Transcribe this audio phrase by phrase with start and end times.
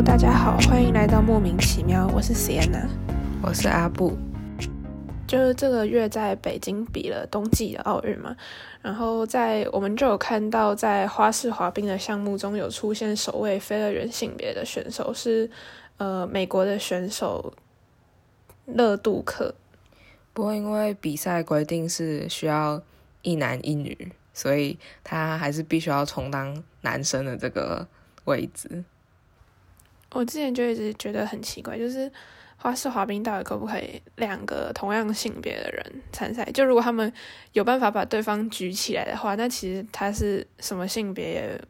[0.00, 2.86] Hello，大家好，欢迎来到莫名其妙，我是 Sienna，
[3.42, 4.16] 我是阿布。
[5.26, 8.34] 就是这个月在北京比了冬季的奥运嘛，
[8.80, 15.50] 然后在我们就有看到在花式滑冰的项目中有出现首位非二元性别的选手，是
[15.98, 17.52] 呃美国的选手
[18.64, 19.54] 勒杜克。
[20.32, 22.80] 不过因为比赛规定是需要
[23.20, 27.86] 一男一女，所以他还是必须要充当男生的这个
[28.24, 28.82] 位置。
[30.12, 32.10] 我之前就一直觉得很奇怪，就是
[32.56, 36.44] 花式滑冰到底可不可以两个同样性别的人参赛？
[36.52, 37.12] 就如果他们
[37.52, 41.60] 有办法把对方举起来的话，那其实他是什么性别也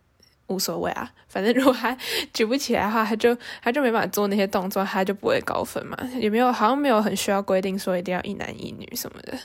[0.47, 1.09] 无所谓啊。
[1.29, 1.97] 反正如果他
[2.35, 5.97] 举不起来的话，他就他就没办法做那些动作，他就不会高分嘛。
[6.19, 9.39] 也没有好像没有很需要规定说一定要一男一女什么的。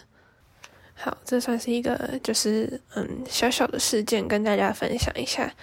[0.95, 5.53] 好，这算是一个就是嗯小小的事件，跟大家分享一下。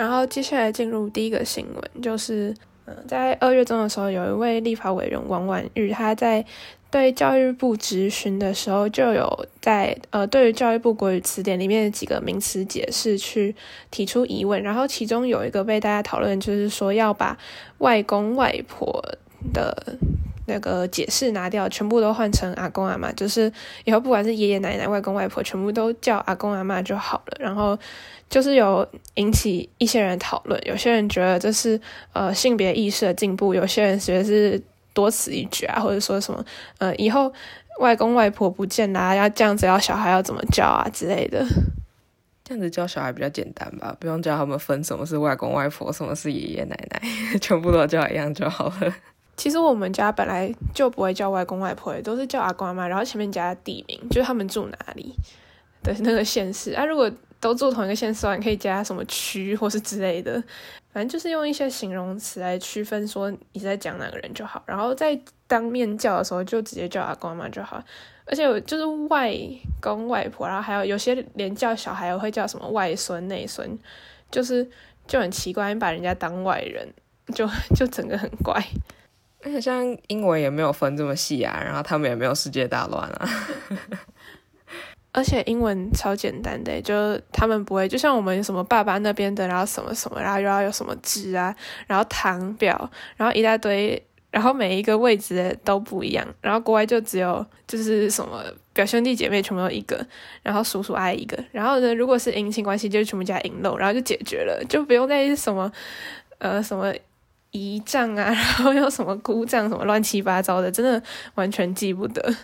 [0.00, 2.54] 然后接下来进入第一个新闻，就是
[2.86, 6.42] 嗯，在二月中的时候，有一位立法委员王婉玉，他在
[6.90, 13.54] 对教育部质询的时候，就有在呃，对于教育部国语词典里面的几个名词解释去
[13.90, 14.62] 提出疑问。
[14.62, 17.36] 然后其中有一个被大家讨论，就是说要把
[17.76, 19.04] 外公外婆
[19.52, 19.98] 的
[20.50, 23.50] 那个解释拿掉，全部都换成阿公阿妈，就是
[23.84, 27.36] 以后不管是爷爷奶奶、外公外婆，全部都叫阿公阿妈就好了。
[27.38, 27.78] 然后。
[28.30, 31.80] 就是有引起一些人讨论，有些人觉得这是
[32.12, 34.62] 呃性别意识的进步，有些人觉得是
[34.94, 36.44] 多此一举啊，或者说什么
[36.78, 37.32] 呃以后
[37.80, 41.44] 外公外婆不见啦，要这样子要小孩要怎么教啊之类的。
[42.44, 47.02] 这样子教小孩比较简单吧，不用教他们分什么是外公外婆，什么是爷爷奶奶，
[47.40, 48.94] 全部都叫一样就好了。
[49.40, 55.14] 其实我们家本来就不会叫外公外婆，都是叫阿公阿妈，然后前面加地名，就是他们住哪里
[55.82, 57.10] 的那个县市啊，如果。
[57.40, 60.34] 都住同一个县市，你可以加什么区或是之类的，
[60.92, 64.62] 反正就是用一些形容词来区分，说你在讲哪个人就好。
[64.66, 67.82] 然后在当面叫的时候，就直接叫阿公阿妈就好。
[68.26, 69.34] 而且就是外
[69.80, 73.66] 公外婆，然后还有有些连叫小孩会叫什么外孙内孙，
[74.30, 74.68] 就是
[75.06, 76.86] 就很奇怪，把人家当外人，
[77.34, 78.62] 就就整个很怪。
[79.42, 83.28] 而且像英文也没有分这么细啊，然后他们也没有世界大乱啊。
[85.12, 91.52] 而且英文超简单的，就他们不会，就像我们什么爸爸那边的，然后什么什么，然后又要有什么值啊，
[91.88, 94.00] 然后堂表，然后一大堆，
[94.30, 96.24] 然后每一个位置都不一样。
[96.40, 100.06] 然后国外就只有就是什么表兄弟姐妹全部都一个，
[100.44, 105.72] 然后叔叔阿姨一个，然后呢，如果是姻亲关系，就是全部加引漏，然后就解决了，就不用再什么
[106.38, 106.94] 呃什么
[107.50, 111.02] 姨丈啊， 然后又什么姑丈什么乱七八糟的，真的
[111.34, 112.34] 完全记不得。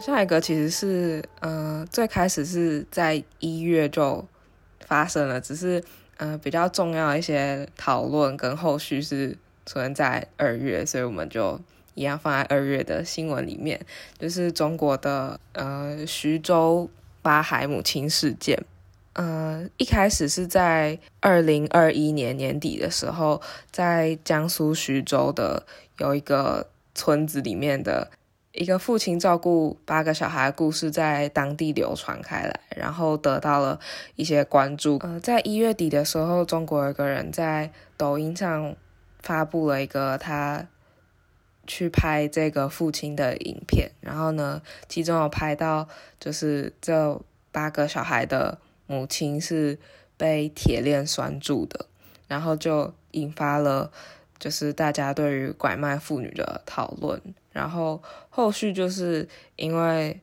[0.00, 4.26] 下一个其实是，呃，最开始是在一月就
[4.86, 5.82] 发生了，只是
[6.16, 9.36] 呃比较重要一些讨论跟后续是
[9.66, 11.60] 存在二月，所以我们就
[11.94, 13.78] 一样放在二月的新闻里面，
[14.18, 16.88] 就是中国的呃徐州
[17.20, 18.58] 八海母亲事件，
[19.14, 23.40] 呃一开始是在二零二一年年底的时候，
[23.70, 25.66] 在江苏徐州的
[25.98, 28.10] 有一个村子里面的。
[28.52, 33.78] 一个父亲照顾八个小孩的故事在当地流传开来，然后得到了
[34.16, 34.98] 一些关注。
[35.04, 38.74] 呃，在一月底的时候，中国有个人在抖音上
[39.20, 40.66] 发布了一个他
[41.64, 45.86] 去拍这个父亲的影片，然后呢，其中有拍到
[46.18, 47.22] 就是这
[47.52, 48.58] 八个小孩的
[48.90, 49.78] 母亲是
[50.16, 51.86] 被铁链拴住的，
[52.26, 53.92] 然后就引发了
[54.36, 57.22] 就是大家对于拐卖妇女的讨论。
[57.52, 60.20] 然后后续就是因为，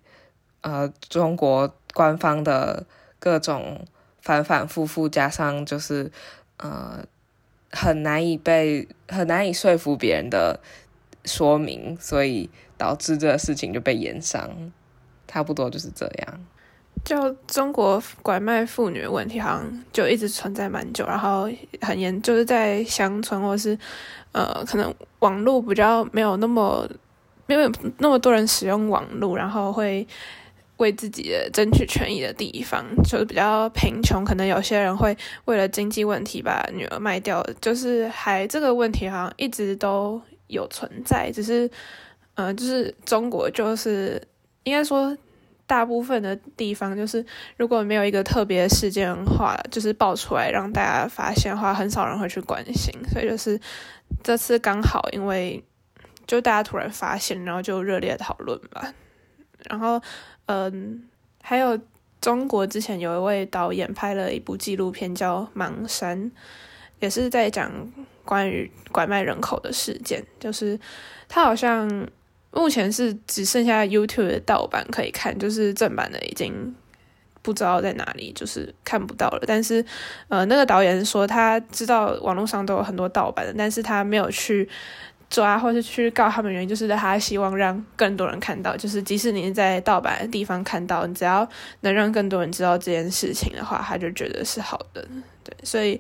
[0.60, 2.86] 呃，中国官方的
[3.20, 3.88] 各种
[4.20, 6.12] 反反复复，加上就是
[6.58, 7.06] 呃
[7.72, 10.60] 很难以被很难以说服别人的
[11.24, 14.74] 说明，所以导致这个事情就被延上，
[15.26, 16.46] 差不多就是这样。
[17.04, 21.50] 就中国拐卖妇女的问题，好像就一直存在蛮久，然后
[21.82, 23.78] 很严，就是在乡村或是
[24.32, 26.88] 呃，可能网络比较没有那么。
[27.50, 30.06] 没有那么多人使用网络，然后会
[30.76, 41.72] 为自己的争取权益的地方，就是比较贫穷，可能有些人会为了经济问题把女儿卖掉，就是还这个问题好像一直都有存在，只是，
[42.36, 44.22] 呃，就是中国就是
[44.66, 45.18] 应该说
[45.68, 47.24] 大部分的地方，就是
[47.58, 53.60] 如果没有一个特别事件的话，就是爆出来让大家发现的话，很少人会去关心，所以就是
[54.24, 55.64] 这次刚好因为。
[56.26, 58.94] 就大家突然发现，然后就热烈讨论吧。
[59.70, 59.98] 然后，
[60.48, 61.08] 嗯，
[61.42, 61.80] 还有
[62.20, 66.22] 中国之前有一位导演拍了一部纪录片叫《盲山》，
[67.00, 67.72] 也是在讲
[68.26, 70.78] 关于拐卖人口的事件，就是
[71.30, 71.88] 他好像
[72.52, 76.76] 目前是只剩下 YouTube 的盗版可以看，就是正版的已经
[77.42, 79.44] 不知道在哪里，就是看不到了。
[79.48, 79.84] 但是，
[80.28, 84.68] 呃，那个导演说他知道网络上都有很多盗版的，但是他没有去。
[85.30, 91.46] 抓或是去告他们，原因就是他希望让更多人看到，就是即使你在盗版的地方看到，你只要
[91.82, 95.06] 能让更多人知道这件事情的话，他就觉得是好的。
[95.44, 96.00] 对，所以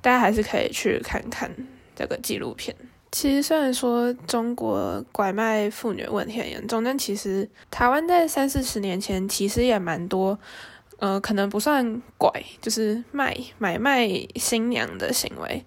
[0.00, 1.50] 大家还是可以去看看
[1.96, 2.72] 这个纪录片。
[3.10, 10.38] 其实虽然说中国拐卖妇女问题很严重，但其实台湾在三四十年前其实也蛮多，
[10.98, 14.06] 呃，可能不算拐，就是卖买卖
[14.36, 15.64] 新娘的行为。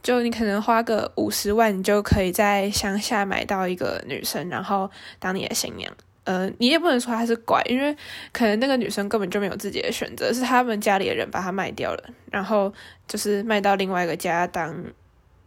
[0.00, 4.88] 就你可能花个五十万，你就可以在乡下买到一个女生，然后
[5.18, 5.92] 当你的新娘。
[6.22, 7.94] 呃，你也不能说她是拐，因为
[8.32, 12.72] 可能那个女生根本就没有自己的选择，是他们家里的人把她卖掉了，然后
[13.08, 14.84] 就是卖到另外一个家当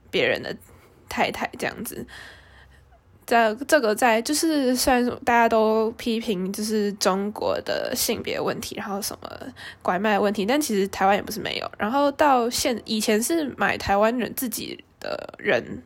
[0.10, 0.56] 别人的
[1.12, 2.08] 太太这样子。
[3.28, 9.30] 在这个在就是虽然大家都批评就是中国的性别问题，然后什么
[9.82, 11.72] 拐卖问题，但其实台湾也不是没有。
[11.78, 15.82] 然后到现以前是买台湾人自己的人，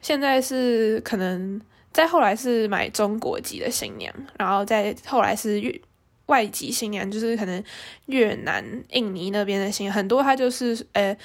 [0.00, 1.60] 现在是可能
[1.92, 5.80] 再后来是买中国籍的新娘，然后再后来是越
[6.26, 7.62] 外籍新娘，就是可能
[8.06, 11.16] 越南、印尼那边的新娘，很多他就是呃。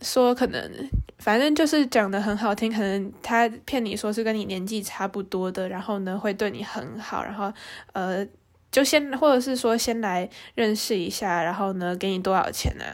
[0.00, 7.52] 说可能，反正就是讲的很好听，可能他骗你说是跟你年纪差不多的，然后呢会对你很好，然后
[7.92, 8.24] 呃
[8.70, 12.84] 就先或者是说先来认识一下，然后呢给你多少钱呢？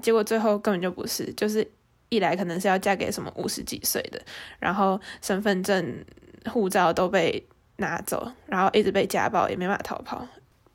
[0.00, 1.68] 结果最后根本就不是，就是
[2.08, 4.20] 一来可能是要嫁给什么五十几岁的，
[4.60, 6.04] 然后身份证、
[6.52, 7.44] 护照都被
[7.78, 10.24] 拿走，然后一直被家暴，也没办法逃跑。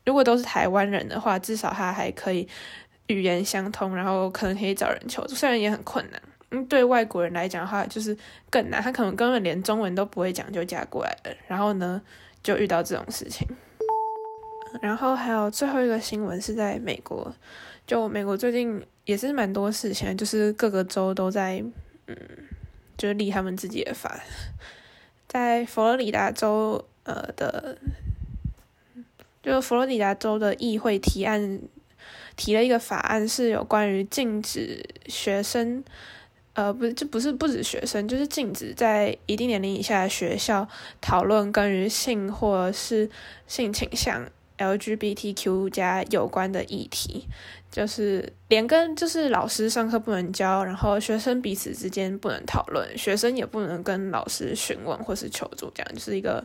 [0.04, 2.46] 如果都是台湾人的话，至少他还可以。
[3.10, 6.22] 语言相通，然后可能可以找人求助，虽然也很困难。
[6.52, 8.16] 嗯，对外国人来讲的话，就是
[8.50, 8.82] 更难。
[8.82, 12.02] 他可能根本连中文都不会讲就嫁过来了，然后呢，
[12.42, 13.46] 就遇到这种事情。
[14.80, 17.32] 然后还有最后一个新闻是在美国，
[17.86, 21.62] 就美国最近也是蛮多事情，就是各个州都在
[22.06, 22.16] 嗯，
[22.96, 24.20] 就是立他们自己的法。
[25.28, 27.78] 在佛罗里达州，呃的，
[29.40, 31.60] 就佛罗里达州的议会提案。
[32.40, 35.84] 提了一个法案，是有关于禁止学生，
[36.54, 40.66] 呃，不，这不是不止学生，就是禁止在一定年龄以下的学校
[41.02, 43.10] 讨论关于性或是
[43.46, 44.26] 性倾向
[44.56, 47.26] LGBTQ 加有关的议题，
[47.70, 56.42] 就是连跟就是老师上课不能教，然后学生彼此之间不能讨论，学生也不能跟老师询问或是求助，这样就是一个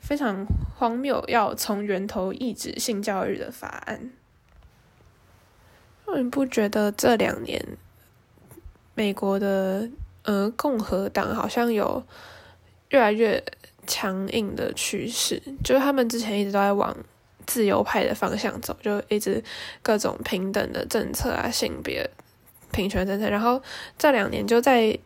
[0.00, 0.44] 非常
[0.76, 4.10] 荒谬，要从源头抑制性教育的法案。
[6.16, 7.60] 你不觉得这两年
[8.94, 9.88] 美国的
[10.22, 12.02] 呃共和党好像有
[12.90, 13.42] 越来越
[13.86, 15.42] 强硬的趋势？
[15.64, 16.96] 就是他们之前一直都在往
[17.46, 19.42] 自由派的方向走，就一直
[19.82, 22.08] 各种平等的政策啊、性别
[22.70, 23.28] 平权政策。
[23.28, 23.60] 然后
[23.98, 24.96] 这两年就在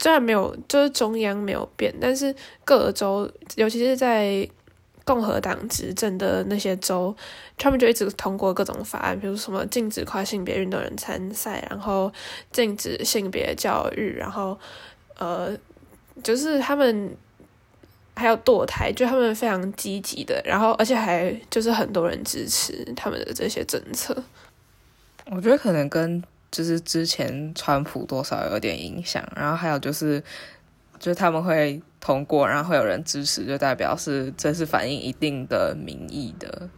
[0.00, 2.34] 虽然没有，就是中央没有变，但是
[2.64, 4.48] 各州，尤其是在。
[5.04, 7.14] 共和党执政的那些州，
[7.58, 12.10] 他们就一直通过各种法案，比如什么禁止跨性别运动员参赛，然后
[12.50, 14.58] 禁止性别教育，然后
[15.18, 15.54] 呃，
[16.22, 17.14] 就是他们
[18.16, 24.16] 还有堕胎，就他们非常积极的，然后而且还就是很多人支持他们的这些政策。
[25.26, 30.24] 我觉得可能跟就是之前川普多少有点影响，然后还有就是。
[31.04, 36.70] 就他们会通过，然后会有人支持，就代表是这是反映一定的民意的。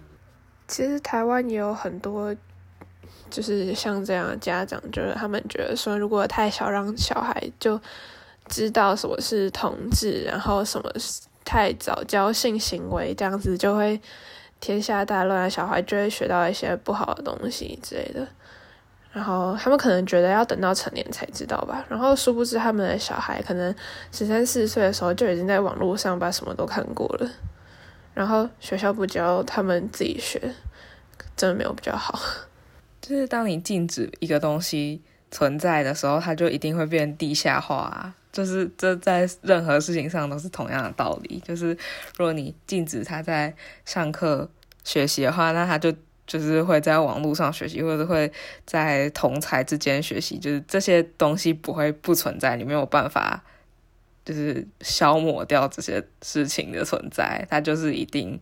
[0.66, 2.34] 其实台湾也有很多，
[3.30, 7.80] 就是像这样的家长，就是他们觉得说，如果太小让小孩就
[8.48, 10.90] 知道什么是同志，然后什么
[11.44, 14.00] 太早教性行为，这样子就会
[14.58, 18.26] 天下大乱，小孩就会学到一些不好的东西之类的。
[19.16, 23.74] 然后他们可能觉得要等到成年才知道吧，然后殊不知他们的小孩可能
[24.12, 27.30] 十三四岁的时候就已经在网络上把什么都看过了，
[28.12, 30.38] 然后学校不教，他们自己学，
[31.34, 32.20] 真的没有比较好。
[33.00, 41.42] 就是当你禁止一个东西存在的时候，它就一定会变地下化，就是这在任何事情上都是同样的道理。
[41.42, 41.68] 就是
[42.18, 43.54] 如果你禁止他在
[43.86, 44.50] 上课
[44.84, 45.90] 学习的话，那他就。
[46.26, 48.30] 就是会在网络上学习，或者会
[48.64, 53.42] 在同才之间学习，就是这些东西不会不存在，你没有办法
[54.24, 58.40] 就是消磨掉这些事情的存在，它就是一定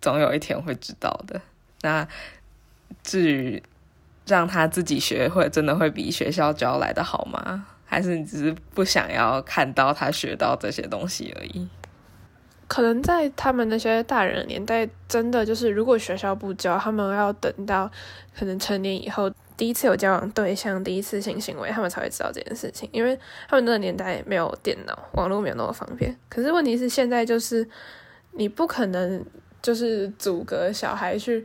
[0.00, 1.40] 总有一天会知道的。
[1.82, 2.06] 那
[3.02, 3.62] 至于
[4.26, 7.66] 让他自己学会，真的会比学校教来的好吗？
[7.84, 11.68] 还是你只是不想要看到他学到这些东西而已？
[12.66, 17.90] 可能在他们那些大人的年代，真的就是如果学校不教，他们要等到
[18.36, 23.18] 可能成年以后，第一次有交往对象，第一次性行为，他们才会知道这件事情，因为
[23.48, 26.16] 他们那个年代没有电脑，网络没有那么方便。
[26.28, 27.66] 可是问题是现在就是
[28.32, 29.24] 你不可能
[29.62, 31.44] 就是阻隔小孩去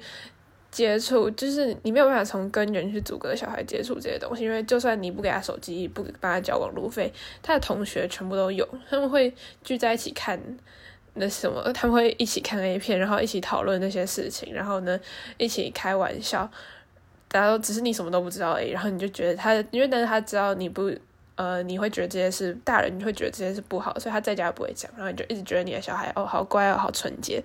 [0.72, 7.12] 接触，就是你没有办法从根源去阻隔小孩接触这些东西，因为就算你不给他手机，不帮他交网路费，
[7.42, 9.34] 他的同学全部都有，他们会
[9.64, 10.40] 聚在一起看。
[11.16, 15.00] 那什么，他们会一起看 A 片，然后一起讨论那些事情，然后呢，
[15.38, 16.50] 一起开玩笑。
[17.32, 20.92] 大家都只是你什么都不知道而已，然后你就觉得他，因为但是他知道你不，
[21.36, 27.40] 呃，你会觉得这些是大人，你会觉得这些是不好，所以他在家不会讲，然后你就一直觉得你的小孩哦好乖哦好纯洁，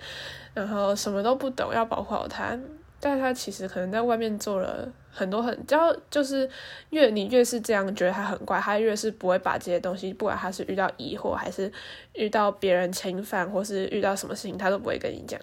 [0.54, 2.58] 然后什么都不懂，要保护好他。
[3.04, 6.48] 但是他其实可能在外面做了很多很，只要就是
[6.88, 11.70] 越你越是这样觉得他很怪，他越是不会把这些东西，不管他是遇到疑惑，还是
[12.14, 15.38] 遇到别人侵犯，或是遇到什么事情，他都不会跟你讲。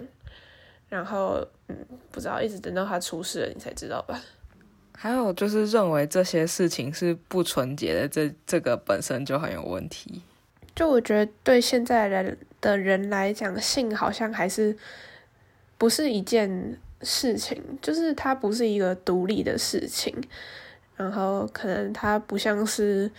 [0.90, 1.78] 然后，嗯，
[2.10, 4.20] 不知道一直等到他出事了，你才知道吧。
[4.98, 10.24] 还有就是认为这些事情是不纯洁的，这这个本身就很有问题。
[10.76, 14.76] 就我觉得对现在人的人来讲，性好像还是
[15.78, 16.80] 不是一件。
[17.04, 20.16] 事情就是它不是一个独立的事情，
[20.96, 23.10] 然后可能它不像是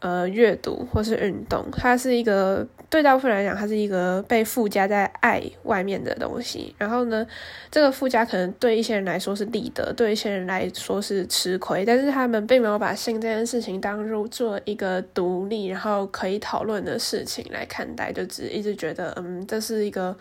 [0.00, 6.74] 呃阅读或是运动，它是一个对大部分来讲，它是一个被附加在爱外面的东西。
[6.78, 7.26] 然后呢，
[7.70, 20.16] 这个附加可能对一些人来说是利得，对一些人来说是吃亏，但是他们并没有把性这件事情当入做一个独立然后可以讨论的事情来看待，就只一直觉得嗯这是一个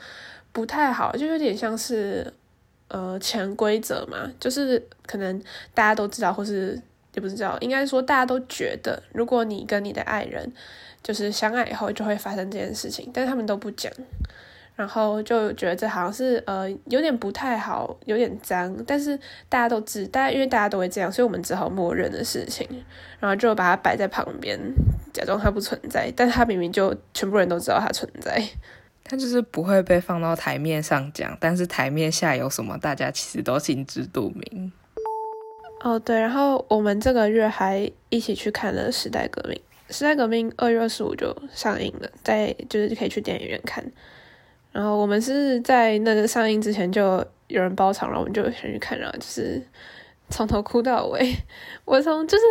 [0.51, 2.33] 不太好，就有点像是。
[2.87, 5.41] 呃，潜规则嘛，就是可能
[5.73, 6.79] 大家都知道，或是
[7.13, 10.51] 也不知道，应该说大家都觉得，如果你跟你的爱人
[11.01, 13.91] 就是相爱以后，就会发生这件事情，但是他们都不讲，
[14.75, 19.17] 然后就觉得这好像是呃有点不太好，有点脏，但是
[19.49, 22.67] 大家都知，大家因为大家都会这样，所以我们只好默认的事情，
[23.19, 24.59] 然后就把它摆在旁边，
[25.11, 28.43] 假装它不存在，但它明明就全部人都知道它存在。
[29.07, 34.71] 它就是不会被放到台面上讲，但是台面下有什么，大家其实都心知肚明。
[35.81, 39.61] 哦，对，然后我们这个月还一起去看了《时代革命》，
[39.95, 43.85] 《时代革命》二月二十五就上映了，在就是可以去电影院看。
[44.71, 49.61] 然后我们是在那个上映之前就有人包场，然后我们就先去看，然后就是
[50.31, 51.35] 从头哭到尾。
[51.85, 52.43] 我从就是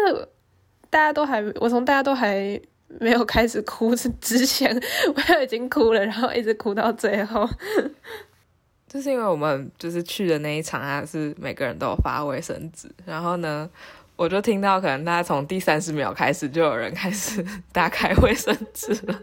[0.88, 2.60] 大家都还，我从大家都还。
[3.00, 4.74] 没有开始哭之之前，
[5.14, 7.48] 我就已经哭了，然后一直哭到最后。
[8.86, 13.68] 就是因为我们就是去的那一场，还是每个人都有发卫生纸，然后呢，
[14.14, 19.20] 我就听到可能大家从第三十秒开始就有人开始 打开卫生纸了，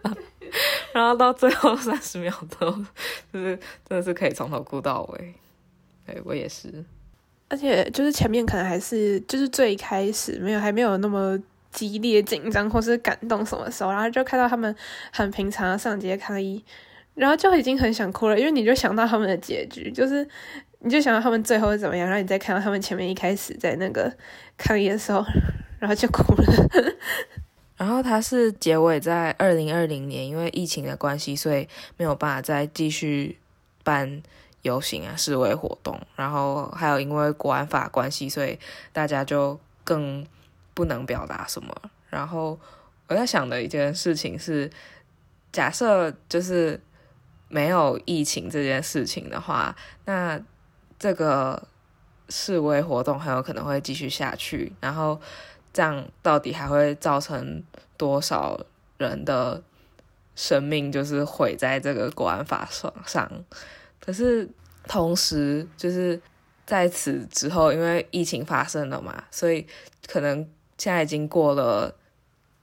[0.91, 2.70] 然后到最后三十秒都
[3.32, 5.34] 就是真的是可以从头哭到尾。
[6.06, 6.84] 对我也是，
[7.48, 11.39] 而且就是前面可能还是就是最开始没有还没有那么。
[11.71, 14.75] 激烈紧张或是感动什么时候，然后就看到他们
[15.11, 16.63] 很平常上街抗议，
[17.15, 20.27] 然后就已经很想哭了，因为你就想到他们的结局，就是
[20.79, 24.11] 你就想到他们最后是怎么样，然后你再看到他们前面一开始在那个
[24.57, 25.23] 抗议的时候，
[25.79, 26.43] 然后就哭了。
[27.77, 33.37] 然后他是结尾在二零二零年，因为疫情的关系，所以没有办法再继续
[33.83, 34.21] 办
[34.61, 38.59] 游行啊示威活动，然后还有因为国安法关系，所以
[38.91, 40.25] 大家就更。
[40.73, 41.75] 不能表达什么。
[42.09, 42.59] 然后
[43.07, 44.69] 我在想的一件事情是，
[45.51, 46.79] 假设就是
[47.47, 49.73] 没有疫情这件事情的话，
[50.05, 50.41] 那
[50.99, 51.67] 这个
[52.27, 54.73] 示威活动很有可能会继续下去。
[54.81, 55.19] 然后
[55.71, 57.63] 这样到底还会造成
[57.95, 58.59] 多少
[58.97, 59.63] 人的
[60.35, 63.31] 生命就是毁在这个国安法上上？
[63.99, 64.49] 可是
[64.87, 66.21] 同时就是
[66.65, 69.65] 在此之后，因为疫情发生了嘛，所以
[70.07, 70.49] 可能。
[70.81, 71.93] 现在已经过了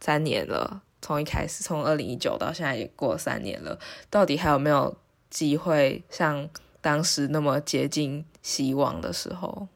[0.00, 3.78] 三年了，从一开始，从二零一九到现在也过了三年了，
[4.10, 4.96] 到底还有没有
[5.30, 6.48] 机会像
[6.80, 9.68] 当时那么接近希望的时候？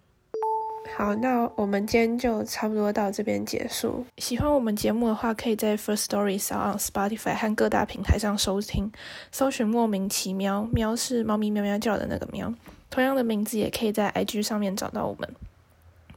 [0.96, 4.04] 好，那我们今天就差不多到这边结束。
[4.18, 8.90] 喜欢我们节目的话，可以在 First Story、s o Spotify 和各大平台上收听，
[9.30, 12.52] 搜寻“莫名其妙”，喵是猫咪喵喵叫的那个喵。
[12.90, 15.32] 同样的名字也可以在 IG 上面找到我们。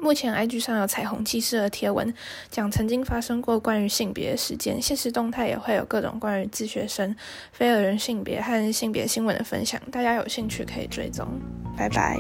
[0.06, 2.14] 目前 IG 上有彩虹骑士的贴文，
[2.52, 7.16] 讲曾经发生过关于性别的事件，现实动态也会有各种关于自学生、
[7.52, 11.28] 非二人性别和性别新闻的分享，大家有兴趣可以追踪。
[11.76, 12.20] 拜拜，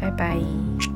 [0.00, 0.93] 拜拜。